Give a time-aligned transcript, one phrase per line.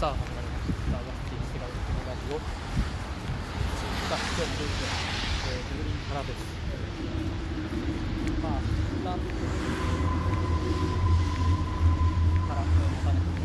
[0.00, 2.56] さあ始まりましたワッキーセガのラジオが今
[3.12, 6.40] 日もととで、えグ、ベルリンからです、
[6.72, 6.80] え、
[8.40, 8.64] まあ
[9.04, 9.20] なん
[12.48, 13.39] から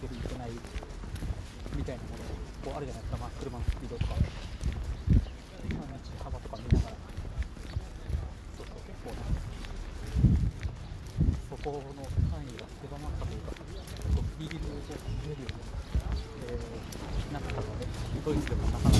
[0.00, 0.50] けるいけない
[1.76, 2.24] みたいなもの
[2.64, 4.24] こうあるじゃないですか、あ、車のスピードとか、ま
[5.84, 6.96] あ、道幅とか見ながら
[8.56, 9.20] そう結構な
[11.48, 12.00] そこの
[12.32, 13.52] 範囲が狭まったというか
[14.40, 14.72] ギリギリで
[15.20, 17.84] 見えるような、なったので
[18.24, 18.99] ドイツでもなかなか。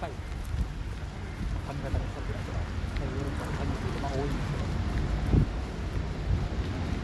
[0.00, 0.12] 近い
[1.68, 4.64] 髪型の人ってだけらヨーロッパの髪っいうのが多いんですけど。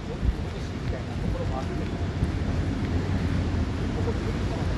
[0.07, 1.77] ご自身みたいなところもあって、こ
[4.01, 4.73] こにいる人はね、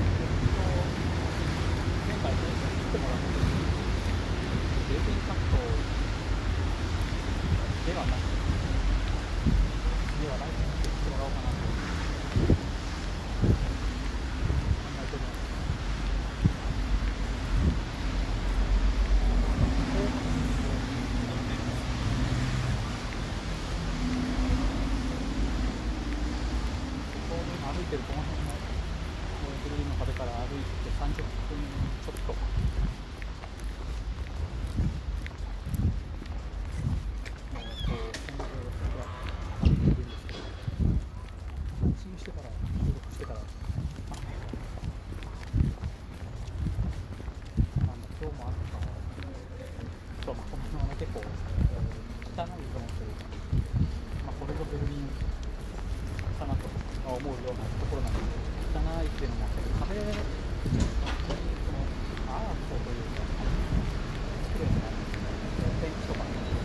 [2.11, 3.39] 前回の人に来てもらって、
[4.83, 5.63] 全然格闘
[7.87, 8.38] ではなくて、
[27.89, 28.53] ってるこの辺の
[29.65, 31.57] グリーンの壁から歩いて30分
[32.05, 32.38] ちょっと。
[57.49, 58.29] ようなところなんです
[58.77, 60.13] 汚いっていうのもあって壁本
[61.25, 61.81] 当にその
[62.29, 63.49] アートというか、ね、
[64.53, 64.93] きれいな
[65.81, 66.58] ペンチとか。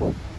[0.00, 0.33] you.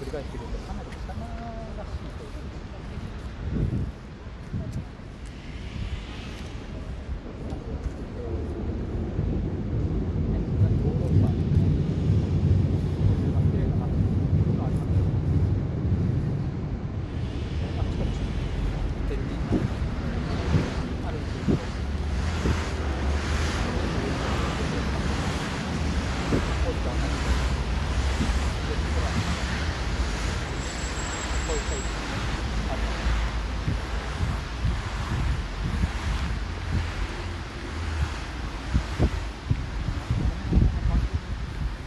[0.00, 0.69] 振り返ってるんだ
[31.50, 31.62] こういう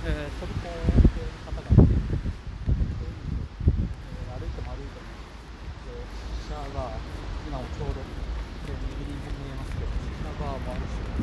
[0.06, 1.04] えー、それこう。
[6.44, 6.60] シャ、
[7.48, 8.04] 今もちょうど
[8.68, 11.23] 右に見えますけど、シャーもあるし、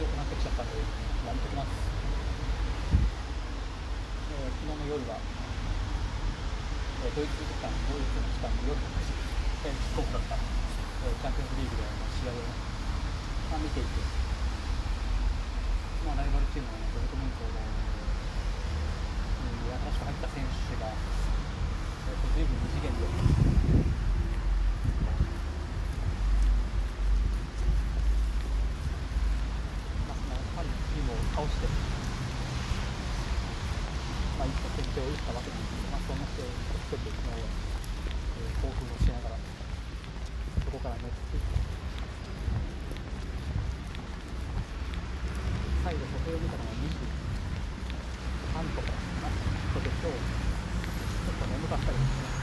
[0.00, 1.76] 強くなってきちゃったんでやめときます、
[4.32, 5.20] えー、昨日の夜は、
[7.04, 9.12] えー、ドイツ時間ドイツの時間の夜の9時
[9.60, 12.40] えー、キッだった、えー、チャンピオンズリーグでの試合を、
[13.52, 13.92] まあ、見ていて、
[16.08, 16.99] まあ、ライバルチームの、ね
[35.00, 41.40] を打ったわけなんですが、その試合にちょっと昨日は、えー、興奮をしながら、そこから寝つき、
[45.84, 46.92] 最後、時計を見たのが23
[48.76, 50.16] とか、ちょっと今日、ちょ
[51.32, 52.39] っと眠かったですね。